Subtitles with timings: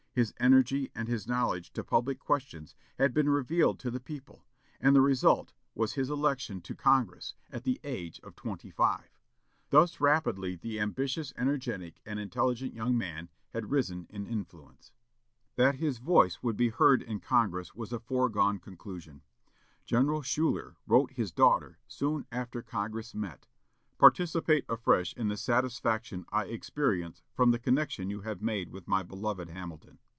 [0.13, 4.43] His energy and his knowledge of public questions had been revealed to the people;
[4.81, 9.09] and the result was his election to Congress, at the age of twenty five.
[9.69, 14.91] Thus rapidly the ambitious, energetic, and intelligent young man had risen in influence.
[15.55, 19.21] That his voice would be heard in Congress was a foregone conclusion.
[19.85, 23.47] General Schuyler wrote his daughter soon after Congress met:
[23.97, 29.03] "Participate afresh in the satisfaction I experience from the connection you have made with my
[29.03, 29.99] beloved Hamilton.